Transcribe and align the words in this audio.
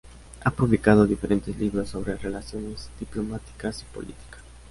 Ha 0.43 0.49
publicado 0.49 1.05
diferentes 1.05 1.55
libros 1.59 1.89
sobre 1.89 2.15
relaciones 2.17 2.89
diplomáticas 2.99 3.83
y 3.83 3.95
política. 3.95 4.39